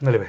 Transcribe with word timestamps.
Наливай. 0.00 0.28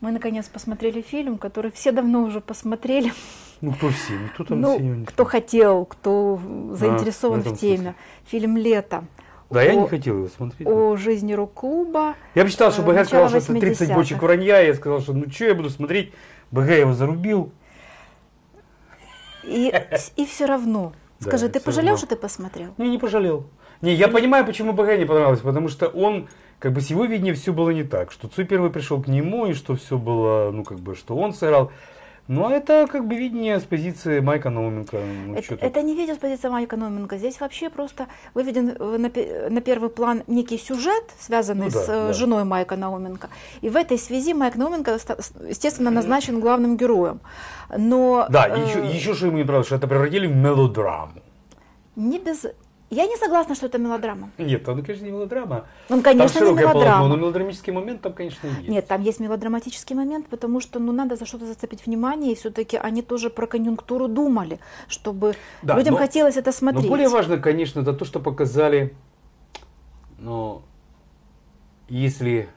Мы 0.00 0.12
наконец 0.12 0.48
посмотрели 0.48 1.02
фильм, 1.02 1.36
который 1.36 1.70
все 1.70 1.92
давно 1.92 2.22
уже 2.22 2.40
посмотрели. 2.40 3.12
Ну, 3.60 3.74
кто 3.74 3.90
все? 3.90 4.14
Никто 4.16 4.44
там 4.44 4.60
ну, 4.60 4.76
все 4.76 4.82
не 4.82 5.04
кто 5.04 5.24
хотел, 5.26 5.84
кто 5.84 6.40
заинтересован 6.72 7.40
в 7.40 7.42
этом 7.42 7.56
в 7.56 7.60
теме. 7.60 7.94
Фильм 8.24 8.56
«Лето». 8.56 9.04
Да, 9.50 9.62
я 9.62 9.72
о- 9.72 9.82
не 9.82 9.88
хотел 9.88 10.16
его 10.16 10.28
смотреть. 10.28 10.66
О 10.66 10.96
жизни 10.96 11.34
рок-клуба. 11.34 12.14
Я 12.34 12.44
почитал, 12.44 12.72
что 12.72 12.82
э, 12.82 12.86
БГ 12.86 13.04
сказал, 13.04 13.28
что 13.28 13.38
это 13.38 13.52
30 13.52 13.88
80-х. 13.88 13.94
бочек 13.94 14.22
вранья. 14.22 14.60
Я 14.60 14.74
сказал, 14.74 15.00
что 15.00 15.12
ну 15.12 15.30
что 15.30 15.44
я 15.44 15.54
буду 15.54 15.68
смотреть. 15.68 16.14
БГ 16.52 16.70
его 16.70 16.94
зарубил. 16.94 17.52
И, 19.44 19.72
и 20.16 20.24
все 20.26 20.46
равно. 20.46 20.92
Да, 21.18 21.28
Скажи, 21.28 21.46
и 21.46 21.48
ты 21.50 21.60
пожалел, 21.60 21.90
равно. 21.90 21.98
что 21.98 22.06
ты 22.06 22.16
посмотрел? 22.16 22.72
Не, 22.78 22.88
не 22.88 22.98
пожалел. 22.98 23.46
Не, 23.82 23.94
я 23.94 24.08
понимаю, 24.08 24.44
почему 24.44 24.72
БГ 24.72 24.98
не 24.98 25.06
понравилось, 25.06 25.40
потому 25.40 25.68
что 25.68 25.88
он, 25.88 26.28
как 26.58 26.72
бы 26.72 26.80
с 26.80 26.88
его 26.88 27.04
видения 27.04 27.32
все 27.32 27.52
было 27.52 27.70
не 27.70 27.84
так, 27.84 28.12
что 28.12 28.28
Цой 28.28 28.44
первый 28.44 28.70
пришел 28.70 29.02
к 29.02 29.08
нему, 29.08 29.46
и 29.46 29.54
что 29.54 29.74
все 29.76 29.96
было, 29.96 30.50
ну, 30.52 30.64
как 30.64 30.78
бы, 30.80 30.94
что 30.94 31.16
он 31.16 31.32
сыграл. 31.32 31.70
Но 32.30 32.48
это, 32.48 32.86
как 32.86 33.08
бы, 33.08 33.16
видение 33.16 33.58
с 33.58 33.64
позиции 33.64 34.20
Майка 34.20 34.50
Науменко. 34.50 34.98
Ну, 35.26 35.34
это, 35.34 35.54
это 35.56 35.82
не 35.82 35.96
видео 35.96 36.14
с 36.14 36.18
позиции 36.18 36.48
Майка 36.48 36.76
Экономенко. 36.76 37.18
Здесь 37.18 37.40
вообще 37.40 37.70
просто 37.70 38.06
выведен 38.34 38.76
на, 38.78 39.10
на 39.50 39.60
первый 39.60 39.90
план 39.90 40.22
некий 40.28 40.56
сюжет, 40.56 41.02
связанный 41.18 41.66
Ну 41.66 41.72
да, 41.72 41.80
с 41.80 41.88
э, 41.88 42.06
да. 42.06 42.12
женой 42.12 42.44
Майка 42.44 42.76
Науменко. 42.76 43.30
И 43.62 43.68
в 43.68 43.74
этой 43.74 43.98
связи 43.98 44.32
Майк 44.32 44.54
Науменко, 44.54 44.92
естественно, 45.48 45.90
назначен 45.90 46.38
главным 46.38 46.76
героем. 46.76 47.20
Но 47.76 48.26
Да, 48.30 48.46
э, 48.46 48.64
еще, 48.64 48.86
еще 48.86 49.14
что 49.14 49.26
ему 49.26 49.38
не 49.38 49.42
понравилось, 49.42 49.66
что 49.66 49.76
это 49.76 49.88
превратили 49.88 50.28
в 50.28 50.36
мелодраму. 50.36 51.14
не 51.96 52.20
без... 52.20 52.46
Я 52.90 53.06
не 53.06 53.16
согласна, 53.16 53.54
что 53.54 53.66
это 53.66 53.78
мелодрама. 53.78 54.30
Нет, 54.36 54.64
там, 54.64 54.82
конечно, 54.82 55.04
не 55.04 55.12
мелодрама. 55.12 55.66
Ну, 55.88 56.02
конечно, 56.02 56.28
там 56.40 56.42
не 56.42 56.46
широкое 56.46 56.64
полотно, 56.64 56.80
мелодрама. 56.80 57.08
но 57.08 57.16
мелодрамический 57.16 57.72
момент 57.72 58.00
там, 58.02 58.12
конечно, 58.12 58.48
есть. 58.48 58.68
Нет, 58.68 58.88
там 58.88 59.02
есть 59.02 59.20
мелодраматический 59.20 59.94
момент, 59.94 60.26
потому 60.26 60.58
что 60.60 60.80
ну, 60.80 60.90
надо 60.90 61.14
за 61.14 61.24
что-то 61.24 61.46
зацепить 61.46 61.86
внимание, 61.86 62.32
и 62.32 62.34
все-таки 62.34 62.76
они 62.76 63.02
тоже 63.02 63.30
про 63.30 63.46
конъюнктуру 63.46 64.08
думали, 64.08 64.58
чтобы 64.88 65.34
Да, 65.62 65.76
людям 65.78 65.94
но- 65.94 66.00
хотелось 66.00 66.36
это 66.36 66.48
Но 66.48 66.52
смотреть. 66.52 66.88
более 66.88 67.08
важно, 67.08 67.38
конечно, 67.38 67.80
это 67.80 67.92
то, 67.92 68.04
что 68.04 68.18
показали, 68.18 68.92
ну, 70.18 70.62
если 71.88 72.48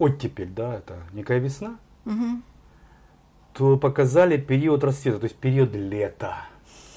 оттепель, 0.00 0.48
да, 0.48 0.74
это 0.78 0.94
некая 1.12 1.38
весна, 1.38 1.76
Мгм. 2.04 2.42
то 3.52 3.76
показали 3.76 4.36
период 4.36 4.82
расцвета, 4.82 5.18
то 5.20 5.24
есть 5.24 5.36
период 5.36 5.74
лета. 5.76 6.38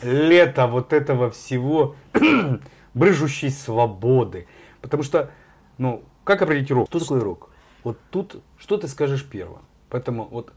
Лето 0.04 0.66
вот 0.66 0.94
этого 0.94 1.30
всего, 1.30 1.96
брыжущей 2.94 3.50
свободы. 3.50 4.48
Потому 4.82 5.04
что, 5.04 5.32
ну, 5.78 6.04
как 6.24 6.42
определить 6.42 6.72
рок? 6.72 6.88
Что 6.90 7.00
такое 7.00 7.22
рок? 7.22 7.50
Вот 7.84 7.98
тут, 8.10 8.42
что 8.58 8.78
ты 8.78 8.88
скажешь 8.88 9.26
первым? 9.26 9.62
Поэтому 9.90 10.28
вот 10.30 10.54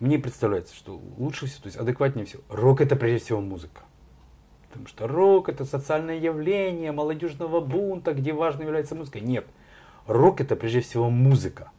мне 0.00 0.18
представляется, 0.18 0.74
что 0.74 1.00
лучше 1.18 1.46
всего, 1.46 1.62
то 1.62 1.66
есть 1.66 1.76
адекватнее 1.76 2.24
всего. 2.24 2.42
Рок 2.48 2.80
это 2.80 2.96
прежде 2.96 3.24
всего 3.24 3.40
музыка. 3.40 3.82
Потому 4.70 4.86
что 4.86 5.06
рок 5.06 5.48
это 5.48 5.64
социальное 5.64 6.18
явление 6.18 6.92
молодежного 6.92 7.60
бунта, 7.60 8.14
где 8.14 8.32
важным 8.32 8.66
является 8.66 8.94
музыка. 8.94 9.20
Нет. 9.20 9.46
Рок 10.06 10.40
это 10.40 10.56
прежде 10.56 10.80
всего 10.80 11.10
музыка. 11.10 11.70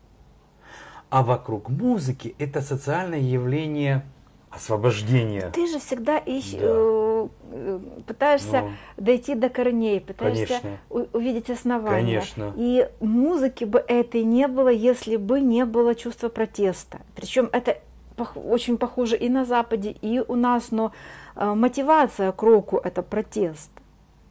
А 1.10 1.24
вокруг 1.24 1.70
музыки 1.70 2.36
это 2.38 2.62
социальное 2.62 3.20
явление 3.20 4.06
освобождения. 4.52 5.50
Ты 5.54 5.68
же 5.68 5.80
всегда 5.80 6.18
ищ- 6.20 6.60
Да. 6.60 6.66
э, 6.68 7.28
э, 7.52 7.80
пытаешься 8.08 8.62
Ну. 8.62 8.72
дойти 8.98 9.36
до 9.36 9.50
корней, 9.50 10.00
пытаешься 10.02 10.60
Конечно. 10.62 10.78
у- 10.90 11.18
увидеть 11.18 11.50
основания. 11.50 12.20
Конечно. 12.20 12.54
И 12.58 12.90
музыки 13.00 13.64
бы 13.64 13.80
этой 13.88 14.24
не 14.24 14.48
было, 14.48 14.70
если 14.70 15.16
бы 15.16 15.40
не 15.42 15.66
было 15.66 15.96
чувства 15.96 16.30
протеста. 16.30 17.00
Причем 17.16 17.50
это 17.54 17.78
пох- 18.18 18.38
очень 18.40 18.78
похоже 18.78 19.16
и 19.18 19.30
на 19.30 19.46
Западе, 19.46 19.92
и 20.02 20.20
у 20.20 20.36
нас, 20.36 20.72
но 20.72 20.92
э, 21.36 21.54
мотивация 21.54 22.32
к 22.34 22.44
року– 22.44 22.80
это 22.84 23.02
протест. 23.04 23.72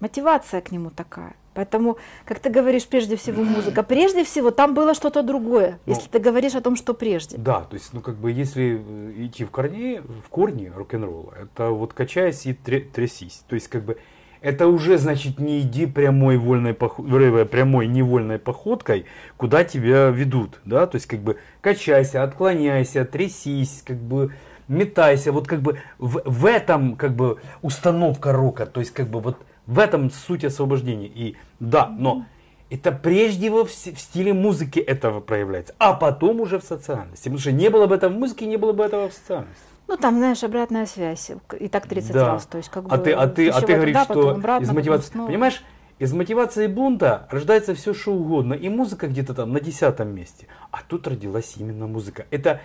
Мотивация 0.00 0.61
к 0.61 0.71
нему 0.71 0.91
такая. 0.91 1.34
Поэтому, 1.60 1.98
как 2.25 2.38
ты 2.38 2.48
говоришь, 2.48 2.87
прежде 2.87 3.16
всего 3.16 3.43
музыка. 3.44 3.82
Прежде 3.82 4.25
всего, 4.25 4.50
там 4.50 4.72
было 4.72 4.94
что-то 4.94 5.22
другое, 5.22 5.78
Ну, 5.84 5.93
если 5.93 6.09
ты 6.09 6.19
говоришь 6.19 6.54
о 6.54 6.62
том, 6.62 6.75
что 6.75 6.94
прежде. 6.94 7.37
Да, 7.37 7.60
то 7.60 7.75
есть, 7.75 7.93
ну, 7.93 8.00
как 8.00 8.15
бы, 8.15 8.32
если 8.32 8.81
э, 8.82 9.12
идти 9.26 9.44
в 9.44 9.50
корни, 9.50 10.00
в 10.25 10.31
корни 10.31 10.72
рок-н-ролла, 10.75 11.34
это 11.43 11.69
вот 11.69 11.93
качайся 11.93 12.49
и 12.49 12.53
тря- 12.54 12.91
трясись. 12.91 13.43
То 13.47 13.56
есть, 13.56 13.69
как 13.69 13.84
бы, 13.84 13.99
это 14.41 14.69
уже, 14.69 14.97
значит, 14.97 15.38
не 15.38 15.60
иди 15.60 15.84
прямой 15.84 16.38
вольной 16.38 16.72
походкой, 16.72 17.44
прямой 17.44 17.88
невольной 17.88 18.38
походкой, 18.38 19.04
куда 19.37 19.62
тебя 19.62 20.09
ведут, 20.09 20.60
да, 20.65 20.87
то 20.87 20.97
есть, 20.97 21.09
как 21.09 21.20
бы, 21.20 21.37
качайся, 21.60 22.22
отклоняйся, 22.22 23.04
трясись, 23.04 23.82
как 23.87 23.99
бы, 23.99 24.32
метайся, 24.66 25.31
вот, 25.31 25.47
как 25.47 25.60
бы, 25.60 25.78
в, 25.99 26.22
в 26.25 26.47
этом, 26.47 26.97
как 26.97 27.15
бы, 27.15 27.37
установка 27.60 28.32
рока, 28.32 28.65
то 28.65 28.81
есть, 28.81 28.94
как 28.94 29.09
бы, 29.09 29.20
вот, 29.20 29.37
в 29.70 29.78
этом 29.78 30.10
суть 30.10 30.44
освобождения. 30.44 31.06
И, 31.06 31.36
да, 31.60 31.86
но 31.86 32.26
это 32.70 32.91
прежде 32.91 33.50
во 33.50 33.64
в, 33.64 33.70
стиле 33.70 34.34
музыки 34.34 34.81
этого 34.81 35.20
проявляется, 35.20 35.75
а 35.78 35.92
потом 35.94 36.41
уже 36.41 36.58
в 36.58 36.64
социальности. 36.64 37.25
Потому 37.25 37.38
что 37.38 37.53
не 37.53 37.70
было 37.70 37.86
бы 37.86 37.94
этого 37.94 38.12
в 38.12 38.16
музыке, 38.16 38.47
не 38.47 38.56
было 38.56 38.72
бы 38.72 38.84
этого 38.84 39.08
в 39.08 39.12
социальности. 39.12 39.62
Ну, 39.86 39.97
там, 39.97 40.16
знаешь, 40.16 40.42
обратная 40.42 40.86
связь. 40.86 41.31
И 41.58 41.69
так 41.69 41.86
30 41.86 42.12
Да. 42.12 42.32
раз. 42.32 42.47
То 42.47 42.58
есть, 42.58 42.69
как 42.69 42.84
а 42.88 42.97
бы 42.97 43.04
ты, 43.04 43.12
а 43.12 43.28
ты, 43.28 43.48
а 43.48 43.60
ты 43.60 43.75
говоришь, 43.75 43.97
туда, 43.97 44.04
что 44.04 44.31
обратно, 44.31 44.64
из 44.64 44.70
мотивации, 44.72 45.12
снова. 45.12 45.28
понимаешь, 45.28 45.64
из 46.00 46.12
мотивации 46.12 46.66
бунта 46.66 47.28
рождается 47.31 47.75
все 47.75 47.94
что 47.94 48.12
угодно, 48.12 48.54
и 48.54 48.69
музыка 48.69 49.06
где-то 49.06 49.34
там 49.34 49.52
на 49.52 49.60
десятом 49.60 50.14
месте, 50.14 50.48
а 50.72 50.78
тут 50.87 51.06
родилась 51.06 51.54
именно 51.56 51.87
музыка. 51.87 52.26
Это, 52.31 52.60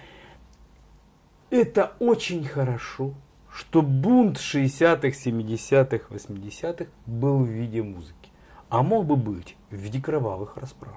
это 1.52 1.94
очень 2.00 2.46
хорошо, 2.46 3.14
что 3.56 3.82
бунт 3.82 4.38
60-х, 4.38 5.08
70-х, 5.08 6.06
80-х 6.10 6.86
был 7.06 7.40
в 7.40 7.48
виде 7.48 7.82
музыки, 7.82 8.30
а 8.70 8.84
мог 8.84 9.06
бы 9.06 9.16
быть 9.16 9.56
в 9.72 9.76
виде 9.76 10.02
кровавых 10.02 10.58
расправ. 10.58 10.96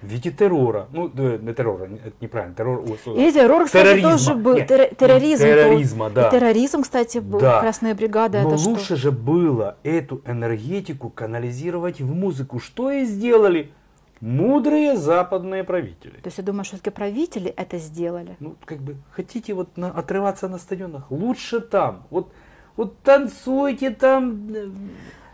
В 0.00 0.06
виде 0.06 0.30
террора. 0.30 0.88
Ну, 0.92 1.08
не 1.08 1.52
террора, 1.54 1.84
это 1.84 2.12
неправильно. 2.20 2.54
Террор. 2.54 2.84
И 2.84 3.32
террор, 3.32 3.64
кстати, 3.64 3.84
Терроризма. 3.84 4.10
тоже 4.10 4.34
был. 4.34 4.54
Нет, 4.54 4.70
Терро- 4.70 4.94
терроризм. 4.94 5.44
был. 5.44 5.50
терроризма, 5.50 6.10
да. 6.10 6.28
И 6.28 6.30
терроризм, 6.30 6.82
кстати, 6.82 7.18
был. 7.18 7.40
Да. 7.40 7.60
Красная 7.60 7.94
бригада. 7.94 8.42
Но 8.42 8.48
это 8.48 8.58
что? 8.58 8.68
лучше 8.70 8.96
же 8.96 9.10
было 9.12 9.76
эту 9.82 10.20
энергетику 10.26 11.08
канализировать 11.10 12.00
в 12.00 12.14
музыку. 12.14 12.60
Что 12.60 12.90
и 12.90 13.04
сделали 13.04 13.72
мудрые 14.20 14.96
западные 14.96 15.64
правители. 15.64 16.12
То 16.22 16.26
есть, 16.28 16.38
я 16.38 16.44
думаю, 16.44 16.64
что 16.64 16.76
все-таки 16.76 16.94
правители 16.94 17.50
это 17.56 17.78
сделали. 17.78 18.36
Ну, 18.40 18.54
как 18.64 18.78
бы, 18.78 18.96
хотите 19.10 19.54
вот 19.54 19.76
на- 19.76 19.90
отрываться 19.90 20.48
на 20.48 20.58
стадионах? 20.58 21.10
Лучше 21.10 21.60
там. 21.60 22.04
Вот, 22.10 22.32
вот 22.76 22.98
танцуйте 22.98 23.90
там, 23.90 24.48
э, 24.54 24.68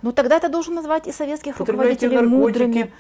Ну, 0.03 0.13
тогда 0.13 0.41
ты 0.41 0.49
должен 0.49 0.75
назвать 0.75 1.07
и 1.09 1.13
советских 1.13 1.59
руководителей 1.59 2.19
мудрыми. 2.23 2.91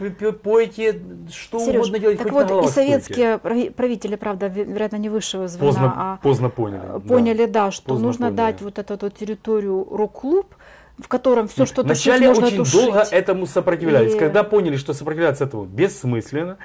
пойте, 0.42 1.00
что 1.32 1.58
Сереж, 1.58 1.76
угодно 1.80 1.98
делайте, 1.98 2.24
так 2.24 2.32
хоть 2.32 2.48
на 2.48 2.54
вот, 2.54 2.64
и 2.64 2.68
стойте. 2.68 2.90
советские 2.90 3.38
прави- 3.38 3.70
правители, 3.70 4.16
правда, 4.16 4.46
ве- 4.46 4.64
вероятно, 4.64 4.96
не 4.98 5.08
высшего 5.08 5.48
звена, 5.48 5.66
Поздно, 5.66 5.92
а 5.96 6.18
поздно 6.22 6.50
поняли. 6.50 6.82
э, 6.84 6.92
да. 6.92 7.08
поняли, 7.08 7.46
да, 7.46 7.70
что 7.70 7.86
Поздно 7.88 8.06
нужно 8.06 8.26
поняли. 8.26 8.36
дать 8.36 8.62
вот 8.62 8.78
эту 8.78 8.98
вот 9.00 9.14
территорию 9.14 9.86
рок-клуб, 9.90 10.54
в 11.02 11.08
котором 11.08 11.48
все, 11.48 11.66
что 11.66 11.82
тушить, 11.82 12.04
Вначале 12.06 12.30
очень 12.30 12.56
тушить. 12.58 12.72
долго 12.74 13.00
этому 13.10 13.46
сопротивлялись. 13.46 14.14
И- 14.14 14.18
Когда 14.18 14.42
поняли, 14.44 14.76
что 14.76 14.92
сопротивляться 14.94 15.44
этому 15.44 15.64
бессмысленно, 15.64 16.58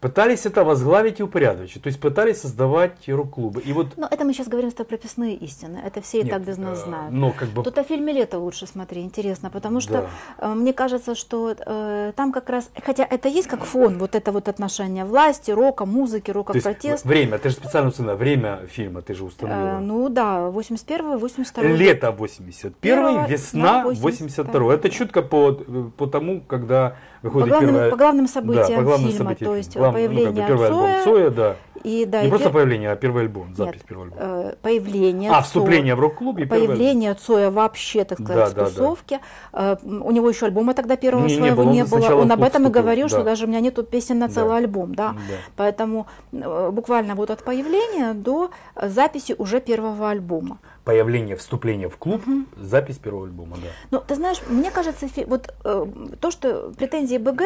пытались 0.00 0.46
это 0.46 0.64
возглавить 0.64 1.20
и 1.20 1.22
упорядочить. 1.22 1.82
То 1.82 1.88
есть 1.88 2.00
пытались 2.00 2.40
создавать 2.40 3.08
рок-клубы. 3.08 3.60
И 3.60 3.72
вот 3.72 3.88
Но 3.96 4.08
это 4.10 4.24
мы 4.24 4.32
сейчас 4.32 4.48
говорим 4.48 4.70
тобой 4.70 4.88
прописные 4.88 5.34
истины. 5.34 5.80
Это 5.84 6.00
все 6.00 6.20
и 6.20 6.22
Нет, 6.24 6.32
так 6.32 6.42
без 6.42 6.58
нас 6.58 6.78
э, 6.78 6.84
знают. 6.84 7.12
Но 7.12 7.32
как 7.32 7.48
бы 7.48 7.62
Тут 7.62 7.78
о 7.78 7.84
фильме 7.84 8.12
«Лето» 8.12 8.38
лучше 8.38 8.66
смотри, 8.66 9.02
интересно, 9.02 9.50
потому 9.50 9.80
что 9.80 9.92
Да. 9.92 10.06
э, 10.38 10.54
мне 10.54 10.72
кажется, 10.72 11.14
что 11.14 11.54
э, 11.54 12.12
там 12.16 12.32
как 12.32 12.48
раз, 12.50 12.70
хотя 12.84 13.04
это 13.04 13.28
есть 13.28 13.48
как 13.48 13.64
фон, 13.64 13.98
вот 13.98 14.14
это 14.14 14.32
вот 14.32 14.48
отношение 14.48 15.04
власти, 15.04 15.50
рока, 15.50 15.84
музыки, 15.84 16.30
рока, 16.30 16.52
то 16.52 16.56
есть 16.56 16.64
протест. 16.64 17.04
время, 17.04 17.38
ты 17.38 17.50
же 17.50 17.56
специально 17.56 17.88
установила, 17.88 18.16
время 18.16 18.60
фильма 18.70 19.02
ты 19.02 19.14
же 19.14 19.24
установила. 19.24 19.78
Э, 19.78 19.80
ну 19.80 20.08
да, 20.08 20.48
81 20.48 21.18
82 21.18 21.62
Лето 21.62 22.10
81 22.10 22.74
Первого, 22.80 23.26
весна 23.26 23.84
да, 23.84 23.90
82 23.90 24.74
Это 24.74 24.90
чутко 24.90 25.22
по, 25.22 25.52
по 25.96 26.06
тому, 26.06 26.40
когда 26.40 26.96
по 27.22 27.28
выходит 27.28 27.48
главным, 27.48 27.70
первая... 27.70 27.90
по 27.90 27.96
главным 27.96 28.26
да, 28.26 28.32
событиям 28.32 28.78
по 28.78 28.82
главным 28.82 29.10
фильма, 29.10 29.24
событиям 29.24 29.50
то 29.50 29.56
есть 29.56 29.76
фильма. 29.92 30.14
Глав- 30.14 30.34
ну, 30.34 30.34
как 30.34 30.34
бы 30.34 30.36
появление 30.40 30.46
первый 30.46 30.66
альбом 30.66 30.80
Цоя, 30.80 31.04
Цоя, 31.04 31.30
да. 31.30 31.56
и 31.82 32.04
да, 32.04 32.20
Не 32.22 32.26
и 32.26 32.30
просто 32.30 32.50
появление, 32.50 32.90
а 32.92 32.96
первый 32.96 33.22
альбом, 33.22 33.54
запись 33.54 33.74
Нет, 33.80 33.84
первого 33.86 34.06
альбома. 34.06 34.22
э, 34.50 34.54
появление 34.62 35.30
А, 35.30 35.34
Цоя. 35.34 35.42
вступление 35.42 35.94
в 35.94 36.00
рок-клуб 36.00 36.38
и 36.38 36.42
первый 36.44 36.60
альбом. 36.62 36.76
Появление 36.76 37.14
Цоя 37.14 37.50
вообще, 37.50 38.04
так 38.04 38.18
сказать, 38.20 38.36
Да, 38.36 38.50
в 38.50 38.54
да, 38.54 38.62
да. 38.64 38.68
тусовке. 38.70 39.20
Э, 39.52 39.76
У 39.82 40.10
него 40.10 40.28
еще 40.28 40.46
альбома 40.46 40.74
тогда 40.74 40.96
первого 40.96 41.26
Не, 41.26 41.34
не 41.34 41.38
своего 41.40 41.56
было, 41.56 41.66
он 41.66 41.72
не 41.72 41.84
было. 41.84 42.14
Он 42.16 42.32
об 42.32 42.40
в 42.40 42.42
этом 42.42 42.62
и 42.62 42.64
вступил, 42.66 42.82
говорил, 42.82 43.08
что 43.08 43.18
да. 43.18 43.24
даже 43.24 43.44
у 43.44 43.48
меня 43.48 43.60
нету 43.60 43.82
песен 43.82 44.18
на 44.18 44.28
целый 44.28 44.50
Да. 44.50 44.56
альбом. 44.56 44.94
Да? 44.94 45.08
Да. 45.12 45.34
Поэтому 45.56 46.06
э, 46.32 46.70
буквально 46.70 47.14
вот 47.14 47.30
от 47.30 47.42
появления 47.44 48.14
до 48.14 48.50
записи 48.80 49.34
уже 49.38 49.60
первого 49.60 50.10
альбома. 50.10 50.58
Появление, 50.90 51.36
вступление 51.36 51.88
в 51.88 51.96
клуб, 51.96 52.20
запись 52.56 52.98
первого 52.98 53.26
альбома, 53.26 53.56
да. 53.62 53.68
Ну, 53.92 54.02
ты 54.04 54.16
знаешь, 54.16 54.40
мне 54.48 54.72
кажется, 54.72 55.06
вот 55.26 55.54
э, 55.64 55.86
то, 56.20 56.30
что 56.32 56.72
претензии 56.76 57.16
БГ, 57.16 57.42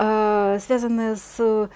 э, 0.00 0.58
связанные 0.60 1.14
с 1.14 1.68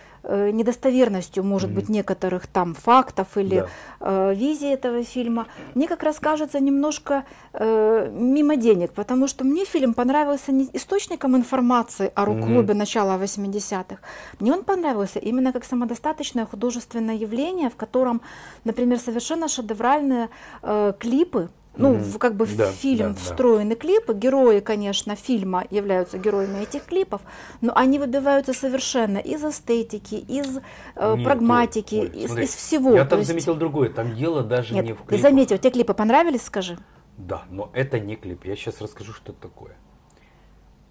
недостоверностью, 0.52 1.44
может 1.44 1.70
быть, 1.70 1.88
некоторых 1.88 2.46
там 2.46 2.74
фактов 2.74 3.26
или 3.36 3.60
Да. 3.60 3.66
э, 4.00 4.34
визии 4.34 4.72
этого 4.72 5.04
фильма, 5.04 5.46
мне 5.74 5.86
как 5.88 6.02
раз 6.02 6.18
кажется 6.18 6.60
немножко 6.60 7.24
э, 7.52 8.10
мимо 8.12 8.56
денег, 8.56 8.90
потому 8.92 9.28
что 9.28 9.44
мне 9.44 9.64
фильм 9.64 9.94
понравился 9.94 10.52
не 10.52 10.68
источником 10.72 11.36
информации 11.36 12.10
о 12.14 12.24
рок-клубе 12.24 12.74
начала 12.74 13.16
80-х, 13.18 13.98
мне 14.40 14.52
он 14.52 14.64
понравился 14.64 15.18
именно 15.18 15.52
как 15.52 15.64
самодостаточное 15.64 16.46
художественное 16.46 17.14
явление, 17.16 17.68
в 17.70 17.76
котором, 17.76 18.20
например, 18.64 18.98
совершенно 18.98 19.48
шедевральные 19.48 20.28
э, 20.62 20.92
клипы, 20.98 21.48
ну, 21.76 21.94
в- 21.94 22.18
как 22.18 22.34
бы 22.36 22.44
в 22.46 22.56
Да, 22.56 22.70
фильм 22.72 22.98
да, 22.98 23.08
да. 23.10 23.14
встроены 23.20 23.74
клипы, 23.74 24.14
герои, 24.14 24.60
конечно, 24.60 25.14
фильма 25.16 25.64
являются 25.70 26.18
героями 26.18 26.62
этих 26.62 26.84
клипов, 26.84 27.20
но 27.60 27.72
они 27.76 27.98
выбиваются 27.98 28.52
совершенно 28.52 29.18
из 29.18 29.44
эстетики, 29.44 30.14
из 30.14 30.58
э, 30.96 31.14
Нет, 31.16 31.24
прагматики, 31.24 31.94
Оль, 31.96 32.16
из, 32.16 32.26
смотри, 32.26 32.44
из 32.44 32.54
всего. 32.54 32.94
Я 32.94 33.04
там 33.04 33.18
есть- 33.20 33.28
заметил 33.28 33.54
другое. 33.54 33.90
Там 33.90 34.14
дело 34.14 34.42
даже 34.42 34.74
Нет, 34.74 34.84
не 34.84 34.92
в 34.92 34.98
ты 34.98 35.04
клипах. 35.08 35.20
заметил, 35.22 35.58
тебе 35.58 35.70
клипы 35.70 35.94
понравились, 35.94 36.42
скажи? 36.42 36.78
Да, 37.18 37.44
но 37.50 37.70
это 37.72 37.98
не 38.00 38.16
клип. 38.16 38.44
Я 38.44 38.56
сейчас 38.56 38.80
расскажу, 38.80 39.12
что 39.12 39.32
это 39.32 39.40
такое. 39.42 39.76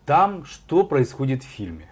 Там 0.05 0.45
что 0.45 0.83
происходит 0.83 1.43
в 1.43 1.47
фильме? 1.47 1.89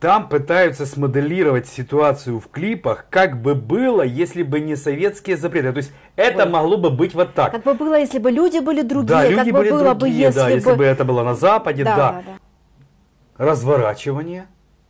Там 0.00 0.30
пытаются 0.30 0.86
смоделировать 0.86 1.68
ситуацию 1.68 2.40
в 2.40 2.48
клипах, 2.48 3.04
как 3.10 3.42
бы 3.42 3.54
было, 3.54 4.00
если 4.00 4.42
бы 4.42 4.58
не 4.58 4.74
советские 4.74 5.36
запреты. 5.36 5.72
То 5.72 5.76
есть 5.76 5.92
это 6.16 6.44
Ой. 6.44 6.48
могло 6.48 6.78
бы 6.78 6.88
быть 6.88 7.14
вот 7.14 7.34
так. 7.34 7.52
Как 7.52 7.62
бы 7.62 7.74
было, 7.74 7.98
если 7.98 8.18
бы 8.18 8.30
люди 8.30 8.60
были 8.60 8.80
другие, 8.80 9.08
да, 9.08 9.22
как 9.24 9.30
люди 9.30 9.50
бы 9.50 9.58
были 9.58 9.70
было 9.70 9.94
другие, 9.94 10.14
бы, 10.14 10.24
если, 10.24 10.40
да, 10.40 10.48
если 10.48 10.70
бы... 10.70 10.76
бы 10.76 10.84
это 10.84 11.04
было 11.04 11.22
на 11.22 11.34
Западе, 11.34 11.84
да. 11.84 11.96
да, 11.96 12.12
да, 12.12 12.22
да. 12.26 13.44
Разворачивание, 13.44 14.46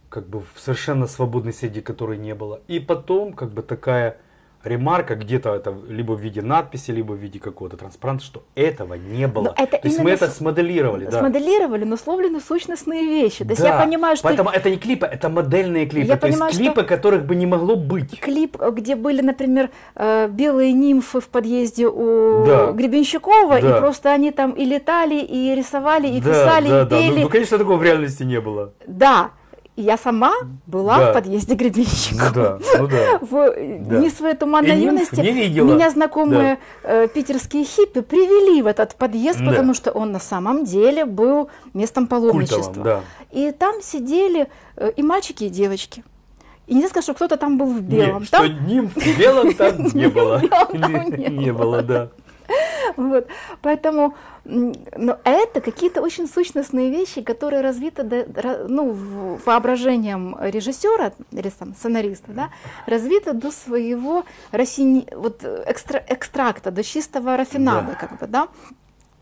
как 0.09 0.29
бы 0.29 0.43
в 0.55 0.61
совершенно 0.61 1.09
свободной 1.09 1.53
среде, 1.53 1.83
которой 1.83 2.17
не 2.17 2.37
было. 2.37 2.61
И 2.69 2.79
потом, 2.79 3.33
как 3.33 3.51
бы 3.51 3.63
такая 3.63 4.19
ремарка, 4.65 5.15
где-то 5.15 5.55
это 5.55 5.75
либо 5.89 6.13
в 6.13 6.21
виде 6.21 6.43
надписи, 6.43 6.91
либо 6.91 7.13
в 7.13 7.17
виде 7.17 7.39
какого-то 7.39 7.77
транспаранта, 7.77 8.25
что 8.25 8.43
этого 8.55 8.95
не 8.95 9.27
было. 9.27 9.45
Но 9.45 9.55
это 9.57 9.79
То 9.79 9.89
есть 9.89 9.99
мы 9.99 10.11
это 10.11 10.29
смоделировали, 10.29 11.07
да. 11.07 11.21
Смоделировали, 11.21 11.85
но 11.85 11.97
словлены 11.97 12.41
сущностные 12.41 13.05
вещи. 13.07 13.45
То 13.45 13.51
есть 13.51 13.63
я 13.63 13.79
Да, 13.79 13.85
понимаю, 13.85 14.17
что 14.17 14.25
Поэтому 14.29 14.51
это 14.51 14.69
не 14.71 14.77
клипы, 14.77 15.07
это 15.07 15.29
модельные 15.29 15.87
клипы. 15.87 16.09
Я 16.09 16.17
То 16.17 16.27
есть 16.27 16.37
понимаю, 16.39 16.53
что- 16.53 16.63
клипы, 16.63 16.83
которых 16.85 17.25
бы 17.25 17.35
не 17.37 17.47
могло 17.47 17.77
быть. 17.77 18.21
клип, 18.21 18.57
где 18.73 18.97
были, 18.97 19.23
например, 19.23 19.71
э, 19.97 20.29
белые 20.29 20.73
нимфы 20.73 21.21
в 21.21 21.29
подъезде 21.29 21.87
у 21.89 22.45
Да. 22.45 22.73
Гребенщикова, 22.73 23.61
Да. 23.61 23.77
и 23.77 23.81
просто 23.81 24.11
они 24.13 24.31
там 24.31 24.53
и 24.53 24.65
летали, 24.65 25.21
и 25.21 25.55
рисовали, 25.55 26.07
и 26.09 26.21
да, 26.21 26.31
писали, 26.31 26.69
да, 26.69 26.83
и 26.83 26.87
да. 26.87 26.97
Ну, 26.97 27.03
пели. 27.03 27.23
Ну, 27.23 27.29
конечно, 27.29 27.59
такого 27.59 27.77
в 27.77 27.83
реальности 27.83 28.23
не 28.25 28.41
было. 28.41 28.73
Да, 28.87 29.31
и 29.81 29.83
я 29.83 29.97
сама 29.97 30.33
была 30.67 30.99
Да. 30.99 31.11
в 31.11 31.15
подъезде 31.15 31.55
Гребенщикова. 31.55 32.29
Ну 32.29 32.35
да, 32.35 32.59
ну 32.79 32.87
да. 32.87 33.19
В 33.31 33.55
Да. 33.89 33.99
не 33.99 34.11
своей 34.11 34.35
туманной 34.37 34.77
И 34.79 34.85
юности 34.85 35.21
не 35.21 35.33
видела. 35.33 35.73
меня 35.75 35.91
знакомые 35.91 36.59
э, 36.85 37.09
питерские 37.09 37.65
хиппи 37.65 38.03
привели 38.03 38.61
в 38.63 38.67
этот 38.67 38.95
подъезд, 38.97 39.39
Да. 39.41 39.47
потому 39.51 39.75
что 39.75 39.91
он 39.91 40.13
на 40.13 40.21
самом 40.21 40.65
деле 40.65 41.05
был 41.07 41.49
местом 41.75 42.07
паломничества. 42.07 42.63
Культовым, 42.65 42.85
да. 42.85 43.01
И 43.31 43.53
там 43.53 43.81
сидели 43.83 44.49
э, 44.77 44.91
и 44.97 45.03
мальчики, 45.03 45.45
и 45.45 45.49
девочки. 45.49 46.05
И 46.67 46.75
нельзя 46.75 46.89
сказать, 46.89 47.05
что 47.05 47.15
кто-то 47.15 47.37
там 47.37 47.57
был 47.59 47.67
в 47.67 47.81
белом. 47.81 48.21
Не, 48.23 48.27
Там- 48.29 48.45
что 48.47 48.49
нимф 48.49 48.95
в 48.95 49.19
белом 49.19 49.55
там 49.55 49.83
не 49.95 50.09
было. 50.09 50.41
не 50.73 51.29
Не 51.45 51.53
было, 51.53 51.83
да. 51.83 52.09
Вот. 52.97 53.27
Поэтому 53.63 54.15
но 54.45 55.19
это 55.25 55.61
какие-то 55.61 56.01
очень 56.03 56.27
сущностные 56.27 56.91
вещи, 56.91 57.23
которые 57.23 57.61
развиты 57.63 58.03
до- 58.03 58.67
ну, 58.69 58.93
воображением 59.45 60.37
режиссера 60.41 61.13
или 61.31 61.51
там, 61.51 61.75
сценариста, 61.75 62.33
да, 62.33 62.51
развиты 62.87 63.33
до 63.33 63.51
своего 63.51 64.25
рассини... 64.51 65.07
вот, 65.15 65.45
экстра... 65.45 66.03
экстракта, 66.09 66.71
до 66.71 66.83
чистого 66.83 67.37
рафинада, 67.37 67.89
Да. 67.93 67.95
как 67.95 68.19
бы, 68.19 68.27
да. 68.27 68.49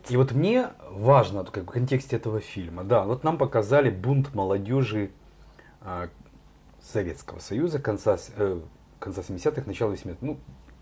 И 0.09 0.17
вот 0.17 0.33
мне 0.33 0.69
важно, 0.91 1.45
как 1.45 1.65
в 1.65 1.71
контексте 1.71 2.17
этого 2.17 2.41
фильма, 2.41 2.85
да, 2.85 3.03
вот 3.05 3.25
нам 3.25 3.37
показали 3.37 3.91
бунт 3.91 4.35
молодежи 4.35 5.11
а, 5.83 6.09
Советского 6.83 7.41
Союза 7.41 7.79
конца, 7.79 8.17
э, 8.37 8.61
конца 8.99 9.21
70-х, 9.21 9.63
начала 9.67 9.93
80-х, 9.93 10.17
ну, 10.23 10.39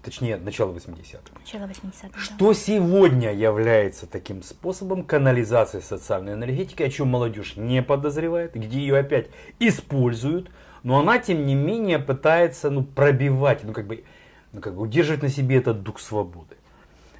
точнее, 0.06 0.36
начала 0.36 0.72
80-х. 0.72 1.20
Начало 1.40 1.68
80-х. 1.68 2.18
Что 2.20 2.52
сегодня 2.52 3.34
является 3.34 4.06
таким 4.06 4.42
способом 4.42 5.02
канализации 5.02 5.80
социальной 5.80 6.34
энергетики, 6.34 6.82
о 6.84 6.88
чем 6.88 7.08
молодежь 7.08 7.56
не 7.56 7.82
подозревает, 7.82 8.54
где 8.54 8.78
ее 8.78 8.98
опять 8.98 9.26
используют, 9.58 10.48
но 10.84 11.00
она, 11.00 11.18
тем 11.18 11.44
не 11.44 11.56
менее, 11.56 11.98
пытается 11.98 12.70
ну, 12.70 12.84
пробивать, 12.84 13.64
ну, 13.64 13.72
как 13.72 13.86
бы, 13.88 14.04
ну, 14.52 14.60
как 14.60 14.76
бы 14.76 14.82
удерживать 14.82 15.22
на 15.22 15.28
себе 15.28 15.56
этот 15.56 15.82
дух 15.82 15.98
свободы. 15.98 16.54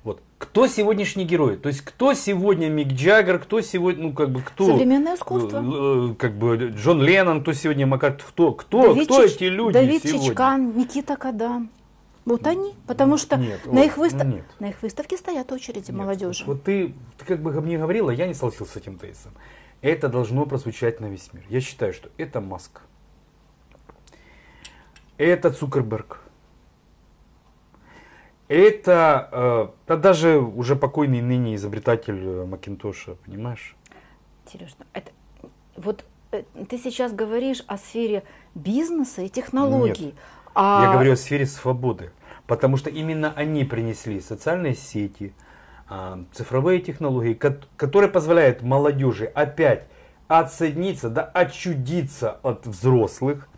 Вот. 0.04 0.22
Кто 0.38 0.68
сегодняшний 0.68 1.24
герой? 1.24 1.56
То 1.56 1.68
есть, 1.68 1.80
кто 1.80 2.14
сегодня 2.14 2.68
Мик 2.68 2.88
Джаггер, 2.92 3.40
кто 3.40 3.60
сегодня, 3.60 4.04
ну, 4.04 4.12
как 4.12 4.30
бы, 4.30 4.40
кто... 4.42 4.66
Современное 4.66 5.16
искусство. 5.16 5.58
э, 5.60 6.10
э, 6.12 6.14
Как 6.14 6.38
бы 6.38 6.72
Джон 6.76 7.02
Леннон, 7.02 7.42
кто 7.42 7.52
сегодня 7.52 7.88
Маккарт, 7.88 8.22
кто, 8.22 8.52
кто, 8.52 8.82
Давид 8.82 9.08
кто 9.08 9.24
Чич- 9.24 9.34
эти 9.34 9.44
люди 9.44 9.72
Давид 9.72 10.04
сегодня? 10.04 10.28
Чичкан, 10.28 10.76
Никита 10.76 11.16
Кадан. 11.16 11.68
Вот 12.26 12.46
они, 12.46 12.74
потому 12.88 13.16
что 13.16 13.36
Нет, 13.36 13.64
на, 13.66 13.80
Оль, 13.80 13.86
их 13.86 13.96
ну 13.96 14.02
выстав... 14.02 14.26
нет. 14.26 14.44
на 14.58 14.68
их 14.68 14.82
выставке 14.82 15.16
стоят 15.16 15.50
очереди 15.52 15.92
Нет, 15.92 15.98
молодежи. 15.98 16.44
Вот, 16.44 16.56
вот 16.56 16.64
ты, 16.64 16.92
ты 17.16 17.24
как 17.24 17.40
бы 17.40 17.52
мне 17.62 17.78
говорила, 17.78 18.10
я 18.10 18.26
не 18.26 18.34
согласился 18.34 18.72
с 18.72 18.76
этим 18.76 18.98
тезисом. 18.98 19.32
Это 19.80 20.08
должно 20.08 20.44
прозвучать 20.44 21.00
на 21.00 21.06
весь 21.06 21.32
мир. 21.32 21.44
Я 21.48 21.60
считаю, 21.60 21.92
что 21.92 22.10
это 22.18 22.40
Маск. 22.40 22.82
Это 25.18 25.50
Цукерберг. 25.50 26.20
Это 28.48 29.28
э, 29.32 29.68
да 29.86 29.96
даже 29.96 30.38
уже 30.38 30.76
покойный 30.76 31.20
ныне 31.20 31.54
изобретатель 31.54 32.18
э, 32.20 32.44
Макинтоша, 32.44 33.14
понимаешь? 33.24 33.76
Интересно. 34.44 34.86
Это, 34.92 35.10
вот 35.76 36.04
э, 36.32 36.42
ты 36.68 36.78
сейчас 36.78 37.12
говоришь 37.12 37.64
о 37.66 37.76
сфере 37.76 38.22
бизнеса 38.54 39.22
и 39.22 39.28
технологий. 39.28 40.14
а 40.54 40.84
Я 40.84 40.92
говорю 40.92 41.12
о 41.12 41.16
сфере 41.16 41.46
свободы. 41.46 42.12
Потому 42.46 42.76
что 42.76 42.90
именно 42.90 43.32
они 43.34 43.64
принесли 43.64 44.20
социальные 44.20 44.74
сети, 44.74 45.34
а, 45.88 46.24
цифровые 46.32 46.80
технологии, 46.80 47.34
ко- 47.34 47.60
которые 47.76 48.10
позволяют 48.10 48.62
молодежи 48.62 49.26
опять 49.26 49.84
отсоединиться, 50.28 51.08
да, 51.08 51.22
отчудиться 51.22 52.38
от 52.42 52.66
взрослых, 52.66 53.48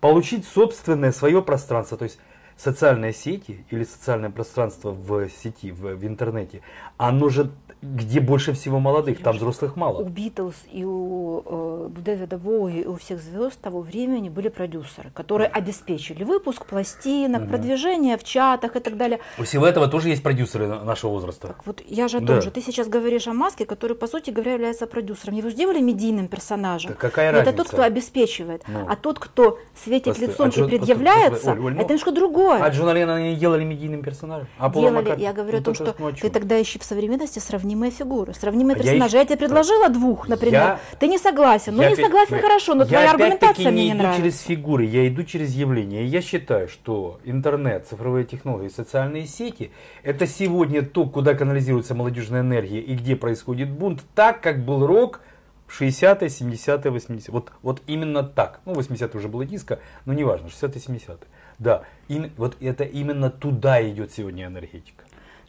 получить 0.00 0.46
собственное 0.46 1.12
свое 1.12 1.42
пространство. 1.42 1.96
То 1.98 2.04
есть 2.04 2.18
социальные 2.58 3.12
сети 3.12 3.64
или 3.70 3.84
социальное 3.84 4.30
пространство 4.30 4.90
в 4.90 5.28
сети, 5.30 5.70
в, 5.70 5.94
в 5.94 6.04
интернете, 6.06 6.60
оно 6.98 7.28
же 7.30 7.50
где 7.80 8.18
больше 8.18 8.54
всего 8.54 8.80
молодых, 8.80 9.22
там 9.22 9.36
взрослых 9.36 9.76
у 9.76 9.80
мало. 9.80 10.02
Битлз 10.02 10.56
и 10.72 10.84
у 10.84 11.42
э, 11.46 11.88
Дэвида 12.00 12.36
Боуи 12.36 12.80
и 12.80 12.84
у 12.86 12.96
всех 12.96 13.20
звезд 13.20 13.60
того 13.60 13.82
времени 13.82 14.28
были 14.28 14.48
продюсеры, 14.48 15.10
которые 15.14 15.46
обеспечили 15.48 16.24
выпуск 16.24 16.66
пластинок, 16.66 17.48
продвижение 17.48 18.16
в 18.18 18.24
чатах 18.24 18.74
и 18.74 18.80
так 18.80 18.96
далее. 18.96 19.20
У 19.38 19.44
всего 19.44 19.64
этого 19.64 19.86
тоже 19.86 20.08
есть 20.08 20.24
продюсеры 20.24 20.66
на- 20.66 20.82
нашего 20.82 21.12
возраста. 21.12 21.46
Так 21.48 21.64
вот, 21.66 21.80
я 21.86 22.08
же 22.08 22.16
о 22.16 22.20
Да. 22.20 22.26
том 22.26 22.42
же. 22.42 22.50
Ты 22.50 22.60
сейчас 22.62 22.88
говоришь 22.88 23.28
о 23.28 23.32
Маске, 23.32 23.64
который, 23.64 23.96
по 23.96 24.08
сути 24.08 24.30
говоря, 24.30 24.54
является 24.54 24.88
продюсером. 24.88 25.34
Его 25.36 25.48
сделали 25.50 25.80
медийным 25.80 26.26
персонажем. 26.26 26.90
Да 26.90 26.96
какая 26.96 27.30
Но 27.30 27.38
Это 27.38 27.50
разница? 27.50 27.64
тот, 27.64 27.72
кто 27.72 27.82
обеспечивает. 27.82 28.64
Ну. 28.66 28.86
А 28.88 28.96
тот, 28.96 29.20
кто 29.20 29.60
светит 29.84 30.16
Постой, 30.16 30.26
лицом 30.26 30.46
а 30.56 30.66
и 30.66 30.68
предъявляется, 30.68 31.30
постой, 31.30 31.52
Оль, 31.52 31.64
Оль, 31.66 31.74
ну, 31.74 31.80
это 31.82 31.88
немножко 31.90 32.10
другое. 32.10 32.47
А 32.54 32.68
Джона 32.70 32.90
Леннона 32.92 33.22
не 33.30 33.36
делали 33.36 33.64
медийным 33.64 34.02
персонажем? 34.02 34.48
А 34.58 34.68
Пола 34.70 34.86
делали, 34.86 34.96
Маккартни? 35.02 35.24
я 35.24 35.32
говорю 35.32 35.56
о 35.56 35.60
Ну, 35.60 35.64
том, 35.64 35.74
то 35.74 35.84
что 35.94 36.06
о 36.08 36.12
ты 36.12 36.30
тогда 36.30 36.60
ищи 36.60 36.78
в 36.78 36.84
современности 36.84 37.38
сравнимые 37.38 37.90
фигуры, 37.90 38.32
сравнимые 38.34 38.74
А 38.74 38.78
я 38.78 38.82
персонажи. 38.84 39.16
Я, 39.16 39.22
ищу- 39.22 39.28
тебе 39.28 39.38
предложила 39.46 39.88
двух, 39.88 40.28
например. 40.28 40.54
Я- 40.60 40.80
Ты 40.98 41.08
не 41.08 41.18
согласен. 41.18 41.74
Ну, 41.76 41.82
Я 41.82 41.88
не 41.88 41.94
опять- 41.94 42.06
согласен, 42.06 42.36
я- 42.36 42.42
хорошо, 42.42 42.74
но 42.74 42.82
я 42.84 42.88
твоя 42.88 43.10
аргументация 43.10 43.70
мне 43.70 43.82
не 43.82 43.84
не 43.88 43.90
иду 43.92 43.98
нравится. 43.98 44.20
через 44.22 44.40
фигуры, 44.40 44.84
я 44.84 45.08
иду 45.08 45.22
через 45.24 45.54
явления. 45.54 46.04
Я 46.06 46.22
считаю, 46.22 46.68
что 46.68 47.20
интернет, 47.24 47.86
цифровые 47.88 48.24
технологии, 48.24 48.68
социальные 48.68 49.26
сети– 49.26 49.70
это 50.02 50.26
сегодня 50.26 50.82
то, 50.82 51.06
куда 51.06 51.34
канализируется 51.34 51.94
молодежная 51.94 52.40
энергия 52.40 52.80
и 52.80 52.94
где 52.94 53.16
происходит 53.16 53.70
бунт, 53.70 54.02
так, 54.14 54.40
как 54.40 54.64
был 54.64 54.86
рок 54.86 55.20
в 55.66 55.72
60-е, 55.82 56.28
70-е, 56.30 56.90
80-е. 56.90 57.32
Вот, 57.32 57.52
вот 57.62 57.82
именно 57.86 58.22
так. 58.22 58.60
Ну, 58.64 58.72
80-е 58.72 59.18
уже 59.18 59.28
было 59.28 59.44
диско, 59.44 59.80
но 60.06 60.14
неважно, 60.14 60.48
60-е, 60.48 60.80
70-е. 60.80 61.18
Да, 61.58 61.82
им- 62.08 62.30
вот 62.36 62.56
это 62.60 62.84
именно 62.84 63.30
туда 63.30 63.82
идет 63.88 64.12
сегодня 64.12 64.46
энергетика. 64.46 65.04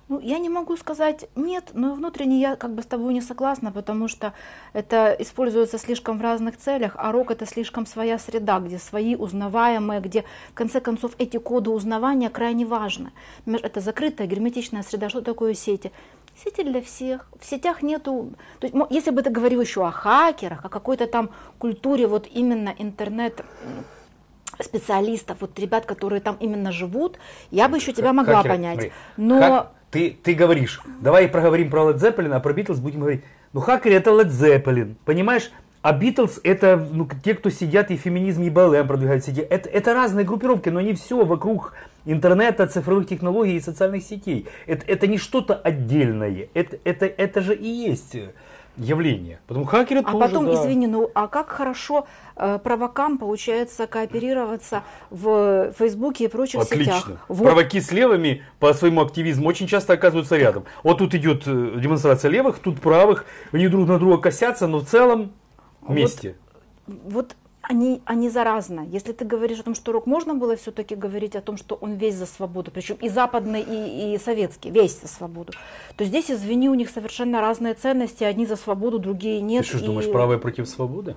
Ну, 0.08 0.20
я 0.20 0.40
не 0.40 0.50
могу 0.50 0.76
сказать 0.76 1.30
нет, 1.36 1.70
но 1.74 1.94
внутренне 1.94 2.42
я 2.42 2.56
как 2.56 2.74
бы 2.74 2.82
с 2.82 2.88
тобой 2.88 3.14
не 3.14 3.22
согласна, 3.22 3.72
потому 3.72 4.08
что 4.08 4.34
это 4.74 5.16
используется 5.20 5.78
слишком 5.78 6.18
в 6.18 6.22
разных 6.24 6.58
целях, 6.58 6.94
а 6.98 7.12
рок 7.12 7.30
это 7.30 7.46
слишком 7.46 7.86
своя 7.86 8.18
среда, 8.18 8.60
где 8.60 8.80
свои 8.80 9.16
узнаваемые, 9.16 10.02
где 10.02 10.26
в 10.50 10.56
конце 10.56 10.80
концов 10.80 11.12
эти 11.20 11.38
коды 11.38 11.70
узнавания 11.70 12.32
крайне 12.32 12.66
важны. 12.66 13.12
Это 13.46 13.82
закрытая 13.82 14.26
герметичная 14.26 14.82
среда. 14.82 15.10
Что 15.10 15.22
такое 15.22 15.54
сети? 15.54 15.92
Сети 16.44 16.64
для 16.64 16.82
всех. 16.82 17.28
В 17.40 17.46
сетях 17.46 17.84
нету... 17.84 18.34
То 18.60 18.66
есть, 18.66 18.76
если 18.90 19.12
бы 19.12 19.22
ты 19.22 19.30
говорил 19.30 19.62
еще 19.62 19.86
о 19.86 19.92
хакерах, 19.92 20.66
о 20.66 20.70
какой-то 20.70 21.06
там 21.06 21.30
культуре 21.60 22.08
вот 22.08 22.28
именно 22.32 22.74
интернет 22.80 23.46
специалистов, 24.64 25.38
вот 25.42 25.58
ребят, 25.60 25.86
которые 25.86 26.22
там 26.22 26.38
именно 26.40 26.72
живут, 26.72 27.18
я 27.52 27.68
бы 27.68 27.78
еще 27.78 27.94
тебя 27.94 28.14
могла 28.14 28.38
Хакеры, 28.38 28.56
понять. 28.56 28.74
смотри, 28.76 28.92
Но 29.18 29.40
хак- 29.40 29.68
ты, 29.92 30.18
ты 30.22 30.34
говоришь, 30.34 30.82
давай 31.02 31.28
проговорим 31.28 31.70
про 31.70 31.90
Led 31.90 31.98
Zeppelin, 31.98 32.34
а 32.34 32.40
про 32.40 32.54
Битлз 32.54 32.80
будем 32.80 33.00
говорить. 33.02 33.24
Ну, 33.54 33.62
хакеры 33.62 33.96
это 33.96 34.12
Led 34.12 34.28
Zeppelin, 34.30 34.96
понимаешь? 35.06 35.52
А 35.82 35.94
Битлз 35.94 36.42
это 36.44 36.76
ну, 36.92 37.08
те, 37.24 37.34
кто 37.36 37.50
сидят 37.50 37.90
и 37.90 37.96
феминизм, 37.96 38.44
и 38.44 38.50
БЛМ 38.50 38.86
продвигают 38.86 39.24
сети. 39.24 39.40
Это, 39.40 39.70
это 39.70 39.94
разные 39.94 40.26
группировки, 40.26 40.68
но 40.68 40.82
не 40.82 40.94
все 40.94 41.24
вокруг 41.24 41.74
интернета, 42.06 42.68
цифровых 42.68 43.08
технологий 43.08 43.56
и 43.56 43.62
социальных 43.62 44.04
сетей. 44.04 44.46
Это, 44.68 44.86
это 44.86 45.08
не 45.08 45.18
что-то 45.18 45.56
отдельное. 45.56 46.50
Это, 46.54 46.78
это, 46.84 47.06
это 47.06 47.42
же 47.42 47.56
и 47.56 47.68
есть 47.68 48.18
явление. 48.80 49.40
Потому 49.48 49.66
хакеры 49.66 50.02
А 50.02 50.12
тоже, 50.12 50.20
потом, 50.20 50.46
да. 50.46 50.54
извини, 50.54 50.88
ну 50.88 51.12
а 51.14 51.28
как 51.28 51.50
хорошо 51.50 52.08
э, 52.36 52.60
провокам 52.64 53.18
получается 53.18 53.88
кооперироваться 53.88 54.84
в 55.10 55.72
Фейсбуке 55.78 56.26
и 56.26 56.28
прочих 56.28 56.62
Отлично. 56.62 56.94
сетях? 57.00 57.26
Вот. 57.28 57.46
Провоки 57.46 57.80
с 57.80 57.92
левыми 57.92 58.44
по 58.60 58.74
своему 58.74 59.02
активизму 59.02 59.48
очень 59.48 59.68
часто 59.68 59.94
оказываются 59.94 60.38
рядом. 60.38 60.66
Вот 60.84 60.98
тут 61.00 61.14
идет 61.14 61.44
э, 61.46 61.74
демонстрация 61.78 62.32
левых, 62.32 62.60
тут 62.60 62.80
правых, 62.82 63.26
они 63.52 63.68
друг 63.68 63.88
на 63.88 64.00
друга 64.00 64.18
косятся, 64.18 64.68
но 64.68 64.80
в 64.80 64.86
целом 64.86 65.34
вместе. 65.82 66.36
вот 66.88 67.36
они, 67.70 68.02
они 68.06 68.30
заразны. 68.30 68.88
Если 68.90 69.14
ты 69.14 69.26
говоришь 69.26 69.60
о 69.60 69.64
том, 69.64 69.76
что 69.76 69.92
рок 69.92 70.08
можно 70.08 70.34
было 70.34 70.56
все-таки 70.56 70.96
говорить 70.96 71.36
о 71.36 71.42
том, 71.42 71.56
что 71.56 71.76
он 71.76 71.94
весь 71.94 72.16
за 72.16 72.26
свободу, 72.26 72.72
причем 72.72 72.96
и 72.96 73.10
западный, 73.10 73.62
и, 73.62 74.16
и 74.16 74.18
советский, 74.18 74.72
весь 74.72 75.00
за 75.00 75.08
свободу, 75.08 75.54
то 75.96 76.04
здесь, 76.04 76.32
извини, 76.32 76.68
у 76.68 76.74
них 76.74 76.90
совершенно 76.90 77.42
разные 77.42 77.76
ценности, 77.76 78.24
одни 78.24 78.48
за 78.48 78.56
свободу, 78.56 78.98
другие 78.98 79.40
нет. 79.42 79.66
Ты 79.66 79.70
что 79.70 79.78
ж 79.78 79.82
и 79.84 79.86
думаешь, 79.86 80.12
правые 80.12 80.40
против 80.40 80.68
свободы? 80.68 81.16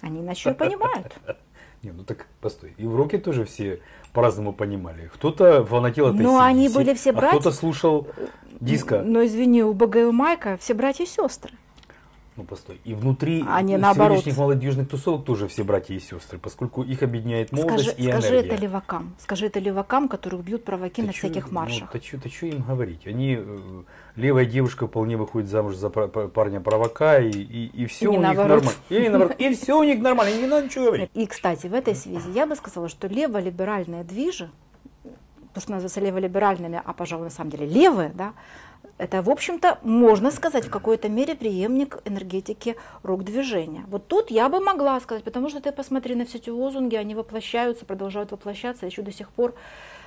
Они 0.00 0.20
иначе 0.20 0.52
понимают. 0.54 1.14
Не, 1.84 1.92
ну 1.92 2.02
так 2.02 2.26
постой. 2.40 2.74
И 2.76 2.84
в 2.84 2.96
роке 2.96 3.18
тоже 3.18 3.44
все 3.44 3.80
по-разному 4.12 4.52
понимали. 4.52 5.08
Кто-то 5.14 5.64
фанател 5.64 6.06
от 6.06 6.16
Но 6.16 6.40
AC/DC, 6.40 6.44
они 6.44 6.68
были 6.68 6.94
все 6.94 7.10
а 7.10 7.12
братья. 7.12 7.38
кто-то 7.38 7.54
слушал 7.54 8.08
диско. 8.60 9.02
Но 9.02 9.24
извини, 9.24 9.62
у 9.62 9.72
БГ 9.72 9.96
и 9.96 10.02
у 10.02 10.10
Майка 10.10 10.56
все 10.56 10.74
братья 10.74 11.04
и 11.04 11.06
сестры. 11.06 11.52
Ну 12.38 12.44
постой. 12.44 12.80
И 12.84 12.94
внутри 12.94 13.44
А 13.48 13.60
не 13.62 13.76
наоборот. 13.76 14.18
сегодняшних 14.18 14.38
молодежных 14.38 14.88
тусовок 14.88 15.24
тоже 15.24 15.48
все 15.48 15.64
братья 15.64 15.92
и 15.92 15.98
сестры, 15.98 16.38
поскольку 16.38 16.82
их 16.84 17.02
объединяет 17.02 17.50
молодость 17.50 17.90
Скажи, 17.90 18.00
и 18.00 18.12
скажи 18.12 18.28
энергия. 18.28 18.52
это 18.52 18.62
левакам. 18.62 19.14
Скажи 19.18 19.46
это 19.46 19.58
левакам, 19.58 20.08
которых 20.08 20.42
бьют 20.44 20.62
провоки 20.62 21.00
на 21.00 21.12
чё- 21.12 21.18
всяких 21.18 21.50
маршах. 21.50 21.90
Ну, 21.92 22.00
да 22.22 22.30
что 22.30 22.46
им 22.46 22.62
говорить? 22.62 23.08
Они, 23.08 23.36
э, 23.40 23.58
левая 24.14 24.44
девушка 24.44 24.86
вполне 24.86 25.16
выходит 25.16 25.48
замуж 25.50 25.74
за 25.74 25.90
пар- 25.90 26.06
пар- 26.06 26.28
парня 26.28 26.60
провока, 26.60 27.18
и, 27.18 27.28
и, 27.28 27.66
и 27.82 27.86
все 27.86 28.04
И 28.04 28.08
у 28.08 28.12
них 28.12 28.20
нормально. 28.36 28.70
И, 28.88 29.08
наоборот. 29.08 29.34
и 29.40 29.54
все 29.56 29.76
у 29.76 29.82
них 29.82 30.00
нормально, 30.00 30.30
и 30.36 30.38
не 30.40 30.46
надо 30.46 30.66
ничего 30.66 30.84
говорить. 30.84 31.10
И, 31.14 31.26
кстати, 31.26 31.66
в 31.66 31.74
этой 31.74 31.96
связи 31.96 32.30
я 32.32 32.46
бы 32.46 32.54
сказала, 32.54 32.88
что 32.88 33.08
леволиберальные 33.08 34.04
движи, 34.04 34.48
то, 35.54 35.60
что 35.60 35.72
называется 35.72 36.00
леволиберальными, 36.00 36.80
а, 36.84 36.92
пожалуй, 36.92 37.24
на 37.24 37.30
самом 37.30 37.50
деле 37.50 37.66
левые, 37.66 38.12
да, 38.14 38.32
это, 38.98 39.22
в 39.22 39.30
общем-то, 39.30 39.78
можно 39.82 40.30
сказать, 40.32 40.66
в 40.66 40.70
какой-то 40.70 41.08
мере 41.08 41.36
преемник 41.36 41.98
энергетики 42.04 42.76
рок-движения. 43.04 43.84
Вот 43.88 44.08
тут 44.08 44.30
я 44.30 44.48
бы 44.48 44.60
могла 44.60 44.98
сказать, 45.00 45.22
потому 45.22 45.48
что 45.48 45.60
ты 45.60 45.70
посмотри 45.72 46.16
на 46.16 46.26
все 46.26 46.38
эти 46.38 46.50
лозунги, 46.50 46.96
они 46.96 47.14
воплощаются, 47.14 47.86
продолжают 47.86 48.32
воплощаться 48.32 48.86
еще 48.86 49.02
до 49.02 49.12
сих 49.12 49.30
пор 49.30 49.54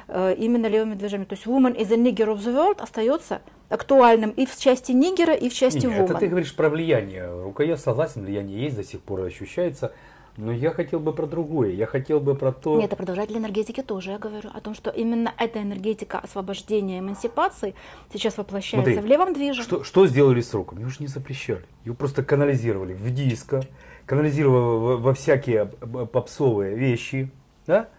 э, 0.10 0.36
именно 0.38 0.68
левыми 0.68 0.96
движениями. 0.96 1.26
То 1.26 1.36
есть 1.36 1.48
woman 1.48 1.76
is 1.76 1.88
the 1.88 1.98
nigger 1.98 2.34
of 2.34 2.40
the 2.40 2.54
world 2.54 2.82
остается 2.82 3.42
актуальным 3.70 4.32
и 4.32 4.46
в 4.46 4.58
части 4.58 4.92
нигера, 4.92 5.34
и 5.34 5.48
в 5.48 5.54
части 5.54 5.86
Не, 5.86 5.94
это 5.94 6.14
woman. 6.14 6.20
ты 6.20 6.28
говоришь 6.28 6.54
про 6.54 6.70
влияние. 6.70 7.32
Рука 7.44 7.64
я 7.64 7.78
согласен, 7.78 8.26
влияние 8.26 8.62
есть, 8.62 8.76
до 8.76 8.84
сих 8.84 9.00
пор 9.02 9.22
ощущается. 9.22 9.94
Но 10.42 10.52
я 10.52 10.72
хотел 10.72 11.00
бы 11.00 11.14
про 11.14 11.28
другое. 11.28 11.70
Я 11.70 11.86
хотел 11.86 12.20
бы 12.20 12.34
про 12.34 12.52
то... 12.52 12.76
Нет, 12.76 12.88
это 12.88 12.96
продолжатель 12.96 13.38
энергетики 13.38 13.84
тоже, 13.84 14.10
я 14.10 14.18
говорю 14.18 14.50
о 14.52 14.60
том, 14.60 14.74
что 14.74 14.90
именно 14.90 15.32
эта 15.38 15.62
энергетика 15.62 16.18
освобождения, 16.18 16.98
эмансипации 16.98 17.76
сейчас 18.12 18.40
воплощается 18.40 18.92
Смотри, 18.92 19.08
в 19.08 19.12
левом 19.12 19.36
движе. 19.36 19.62
Что, 19.62 19.84
что 19.84 20.08
сделали 20.08 20.42
с 20.42 20.52
роком? 20.56 20.80
Его 20.80 20.90
же 20.90 20.96
не 20.98 21.06
запрещали. 21.06 21.64
Его 21.86 21.94
просто 21.94 22.24
канализировали 22.24 22.94
в 22.94 23.14
диско, 23.14 23.62
канализировали 24.08 24.80
во, 24.80 24.98
во 24.98 25.14
всякие 25.14 25.68
попсовые 25.68 26.76
вещи. 26.76 27.30
Да? 27.68 27.90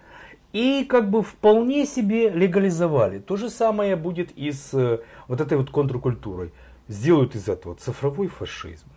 И 0.53 0.85
как 0.85 1.11
бы 1.11 1.23
вполне 1.23 1.87
себе 1.87 2.29
легализовали. 2.29 3.21
То 3.21 3.37
же 3.37 3.51
самое 3.51 3.95
будет 3.95 4.33
и 4.33 4.51
с 4.51 4.75
э, 4.75 4.99
вот 5.29 5.41
этой 5.41 5.57
вот 5.59 5.71
контркультурой. 5.71 6.51
Сделают 6.89 7.37
из 7.37 7.49
этого 7.49 7.77
цифровой 7.77 8.27
фашизм, 8.27 8.89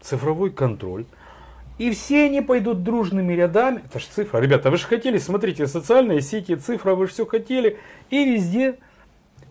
цифровой 0.00 0.50
контроль. 0.50 1.06
И 1.78 1.90
все 1.90 2.26
они 2.26 2.40
пойдут 2.40 2.82
дружными 2.82 3.32
рядами. 3.32 3.82
Это 3.84 3.98
же 3.98 4.06
цифра. 4.06 4.38
Ребята, 4.38 4.70
вы 4.70 4.76
же 4.76 4.86
хотели, 4.86 5.18
смотрите, 5.18 5.66
социальные 5.66 6.20
сети, 6.20 6.54
цифра, 6.54 6.94
вы 6.94 7.06
же 7.06 7.12
все 7.12 7.26
хотели. 7.26 7.78
И 8.10 8.24
везде 8.24 8.78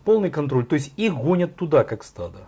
полный 0.06 0.30
контроль. 0.30 0.66
То 0.66 0.76
есть 0.76 0.94
их 0.96 1.16
гонят 1.16 1.56
туда, 1.56 1.84
как 1.84 2.04
стадо. 2.04 2.48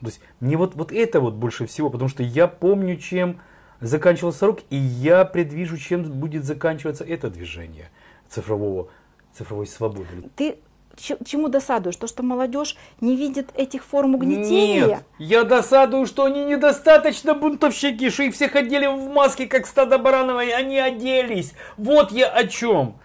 То 0.00 0.06
есть 0.06 0.20
мне 0.40 0.56
вот, 0.56 0.74
вот 0.74 0.92
это 0.92 1.20
вот 1.20 1.34
больше 1.34 1.66
всего, 1.66 1.90
потому 1.90 2.08
что 2.08 2.22
я 2.22 2.46
помню, 2.46 2.96
чем 2.96 3.40
заканчивался 3.80 4.46
рок, 4.46 4.60
и 4.70 4.76
я 4.76 5.24
предвижу, 5.24 5.78
чем 5.78 6.04
будет 6.04 6.44
заканчиваться 6.44 7.02
это 7.04 7.30
движение 7.30 7.90
цифрового, 8.28 8.88
цифровой 9.32 9.66
свободы. 9.66 10.06
Ты 10.36 10.58
чему 10.96 11.48
досадуешь? 11.48 11.96
То, 11.96 12.06
что 12.06 12.22
молодежь 12.22 12.76
не 13.00 13.16
видит 13.16 13.50
этих 13.54 13.84
форм 13.84 14.14
угнетения? 14.14 14.86
Нет, 14.86 15.04
я 15.18 15.44
досадую, 15.44 16.06
что 16.06 16.24
они 16.24 16.44
недостаточно 16.44 17.34
бунтовщики, 17.34 18.10
что 18.10 18.24
их 18.24 18.34
все 18.34 18.48
ходили 18.48 18.86
в 18.86 19.08
маске, 19.08 19.46
как 19.46 19.66
стадо 19.66 19.98
баранов, 19.98 20.42
и 20.42 20.50
они 20.50 20.78
оделись. 20.78 21.52
Вот 21.76 22.12
я 22.12 22.28
о 22.28 22.46
чем. 22.46 22.96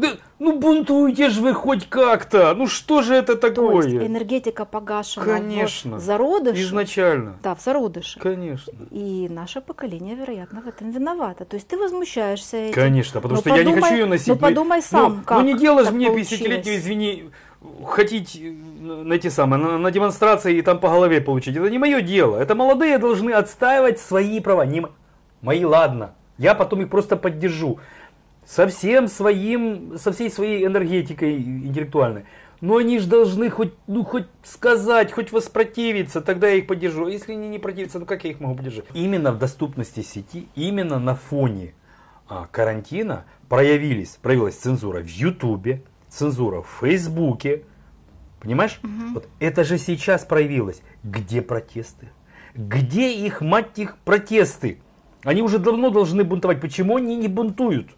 Да, 0.00 0.08
ну 0.38 0.58
бунтуйте 0.58 1.28
же 1.28 1.40
вы 1.42 1.52
хоть 1.52 1.88
как-то. 1.88 2.54
Ну 2.54 2.66
что 2.66 3.02
же 3.02 3.14
это 3.14 3.36
То 3.36 3.46
есть 3.48 3.56
такое? 3.56 4.06
энергетика 4.06 4.64
погашена 4.64 5.24
Конечно. 5.26 5.96
в 5.96 6.00
зародыше. 6.00 6.62
Изначально. 6.62 7.36
Да, 7.42 7.54
в 7.54 7.60
зародыше. 7.62 8.18
Конечно. 8.18 8.72
И 8.90 9.28
наше 9.30 9.60
поколение, 9.60 10.14
вероятно, 10.14 10.62
в 10.62 10.68
этом 10.68 10.90
виновато. 10.90 11.44
То 11.44 11.56
есть 11.56 11.68
ты 11.68 11.76
возмущаешься 11.76 12.56
этим. 12.56 12.74
Конечно, 12.74 13.20
потому 13.20 13.34
Ну, 13.36 13.40
что 13.40 13.50
я 13.50 13.62
не 13.64 13.72
подумай- 13.72 13.82
хочу 13.82 13.94
ее 13.94 14.06
носить. 14.06 14.28
ну, 14.28 14.36
подумай 14.36 14.82
сам, 14.82 15.16
ну, 15.18 15.22
как 15.24 15.38
Ну 15.38 15.44
не 15.44 15.58
дело 15.58 15.84
же 15.84 15.90
мне 15.90 16.06
получилось. 16.06 16.40
50-летнюю, 16.40 16.76
извини, 16.78 17.30
хотеть 17.86 18.40
на 18.80 19.12
эти 19.12 19.28
самые, 19.28 19.62
на, 19.62 19.78
на 19.78 19.90
демонстрации 19.90 20.56
и 20.56 20.62
там 20.62 20.78
по 20.78 20.88
голове 20.88 21.20
получить. 21.20 21.56
Это 21.56 21.68
не 21.68 21.78
мое 21.78 22.00
дело. 22.00 22.36
Это 22.38 22.54
молодые 22.54 22.98
должны 22.98 23.32
отстаивать 23.32 24.00
свои 24.00 24.40
права. 24.40 24.64
Не 24.64 24.86
мои, 25.42 25.64
ладно. 25.64 26.14
Я 26.38 26.54
потом 26.54 26.80
их 26.80 26.88
просто 26.88 27.16
поддержу. 27.16 27.78
Со 28.46 28.66
всем 28.66 29.06
своим, 29.08 29.96
со 29.98 30.12
всей 30.12 30.30
своей 30.30 30.66
энергетикой 30.66 31.36
интеллектуальной. 31.36 32.24
Но 32.60 32.76
они 32.76 32.98
же 32.98 33.06
должны 33.06 33.48
хоть, 33.48 33.72
ну, 33.86 34.04
хоть 34.04 34.26
сказать, 34.42 35.12
хоть 35.12 35.32
воспротивиться, 35.32 36.20
тогда 36.20 36.48
я 36.48 36.56
их 36.56 36.66
поддержу. 36.66 37.06
А 37.06 37.10
Если 37.10 37.32
они 37.32 37.48
не 37.48 37.58
противятся, 37.58 37.98
ну 37.98 38.06
как 38.06 38.24
я 38.24 38.30
их 38.30 38.40
могу 38.40 38.56
поддержать? 38.56 38.84
Именно 38.92 39.32
в 39.32 39.38
доступности 39.38 40.02
сети, 40.02 40.46
именно 40.54 40.98
на 40.98 41.14
фоне 41.14 41.74
а, 42.28 42.46
карантина 42.50 43.24
проявились, 43.48 44.18
проявилась 44.20 44.56
цензура 44.56 45.00
в 45.00 45.08
Ютубе, 45.08 45.82
цензура 46.08 46.62
в 46.62 46.68
Фейсбуке. 46.80 47.62
Понимаешь? 48.40 48.80
Вот 49.12 49.28
это 49.38 49.64
же 49.64 49.78
сейчас 49.78 50.24
проявилось. 50.24 50.82
Где 51.02 51.42
протесты? 51.42 52.08
Где 52.54 53.12
их, 53.12 53.40
мать 53.40 53.78
их, 53.78 53.96
протесты? 53.98 54.80
Они 55.24 55.42
уже 55.42 55.58
давно 55.58 55.90
должны 55.90 56.24
бунтовать. 56.24 56.60
Почему 56.60 56.96
они 56.96 57.16
не 57.16 57.28
бунтуют? 57.28 57.88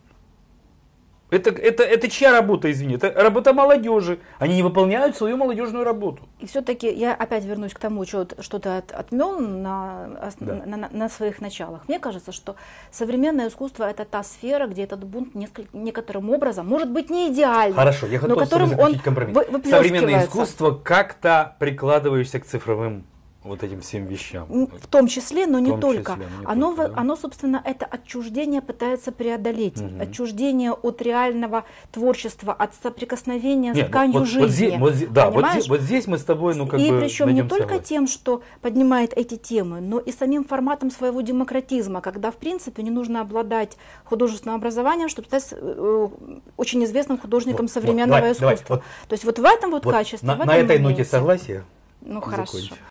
Это, 1.33 1.49
это, 1.51 1.83
это 1.83 2.09
чья 2.11 2.31
работа, 2.31 2.71
извини? 2.71 2.97
Это 2.97 3.11
работа 3.11 3.55
молодежи. 3.55 4.19
Они 4.39 4.55
не 4.57 4.63
выполняют 4.63 5.17
свою 5.17 5.39
молодежную 5.39 5.83
работу. 5.83 6.29
И 6.41 6.47
все-таки 6.47 6.93
я 6.93 7.15
опять 7.15 7.45
вернусь 7.47 7.73
к 7.73 7.79
тому, 7.79 8.05
что, 8.05 8.27
что 8.41 8.59
ты 8.59 8.69
от, 8.69 8.93
отмел 8.93 9.39
на, 9.41 10.33
Да. 10.41 10.55
на, 10.67 10.77
на- 10.77 10.89
на 10.93 11.09
своих 11.09 11.41
началах. 11.41 11.89
Мне 11.89 11.99
кажется, 11.99 12.33
что 12.33 12.55
современное 12.91 13.49
искусство 13.49 13.85
это 13.89 14.05
та 14.05 14.23
сфера, 14.23 14.67
где 14.67 14.83
этот 14.85 15.05
бунт 15.05 15.35
несколько, 15.35 15.71
некоторым 15.73 16.29
образом, 16.31 16.67
может 16.69 16.91
быть, 16.91 17.09
не 17.09 17.33
идеальный, 17.33 17.77
Хорошо, 17.77 18.07
я 18.07 18.21
но 18.21 18.29
готов 18.29 18.49
тобой 18.51 18.69
которым 18.69 18.71
он 18.73 18.77
заключить 18.93 19.03
компромисс. 19.03 19.37
Современное 19.71 20.25
искусство 20.27 20.71
как-то 20.85 21.57
прикладываешься 21.59 22.41
к 22.41 22.45
цифровым 22.45 23.05
вот 23.45 23.63
этим 23.65 23.81
всем 23.81 24.07
вещам. 24.07 24.47
В 24.49 24.87
том 24.87 25.09
числе, 25.09 25.47
но 25.47 25.59
не 25.59 25.77
только. 25.79 26.13
числе, 26.13 26.27
не 26.41 26.47
оно, 26.47 26.75
только, 26.75 26.89
да. 26.93 27.01
оно, 27.01 27.17
собственно, 27.17 27.61
это 27.65 27.87
отчуждение 27.87 28.63
пытается 28.63 29.11
преодолеть. 29.11 29.81
Мгм. 29.81 30.01
Отчуждение 30.01 30.73
от 30.73 31.03
реального 31.03 31.65
творчества, 31.91 32.53
от 32.53 32.75
соприкосновения 32.83 33.73
Нет, 33.73 33.87
с 33.87 33.89
тканью 33.89 34.21
вот, 34.21 34.29
жизни. 34.29 34.43
вот 34.43 34.51
здесь, 34.51 34.75
вот 34.79 34.95
здесь- 34.95 35.09
да, 35.09 35.31
вот 35.31 35.45
здесь, 35.51 35.69
вот 35.69 35.81
здесь 35.81 36.07
мы 36.07 36.19
с 36.19 36.25
тобой, 36.25 36.55
ну 36.55 36.67
как 36.67 36.79
и 36.81 36.91
бы 36.91 37.01
причем 37.01 37.35
не 37.35 37.43
только 37.43 37.63
согласие. 37.65 37.85
тем, 37.85 38.07
что 38.07 38.43
поднимает 38.61 39.13
эти 39.15 39.37
темы, 39.37 39.81
но 39.81 39.99
и 39.99 40.13
самим 40.13 40.45
форматом 40.45 40.91
своего 40.91 41.21
демократизма, 41.21 42.01
когда, 42.01 42.31
в 42.31 42.37
принципе, 42.37 42.83
не 42.83 42.91
нужно 42.91 43.21
обладать 43.21 43.77
художественным 44.05 44.57
образованием, 44.57 45.09
чтобы 45.09 45.27
стать 45.27 45.49
э, 45.51 46.09
очень 46.57 46.85
известным 46.85 47.19
художником 47.19 47.67
Вот, 47.67 47.75
вот, 47.75 47.83
современного 47.83 48.21
давай, 48.21 48.35
давай, 48.35 48.55
искусства. 48.55 48.75
вот. 48.77 48.85
То 49.09 49.13
есть 49.15 49.25
вот 49.25 49.39
в 49.39 49.45
этом 49.45 49.71
вот, 49.73 49.85
Вот 49.85 49.93
качестве. 49.93 50.29
на, 50.29 50.37
на 50.45 50.57
этой 50.57 50.79
ноте 50.79 50.83
моменте. 50.83 51.05
согласия 51.05 51.65
Ну 52.03 52.21
хорошо. 52.21 52.53
закончим. 52.53 52.77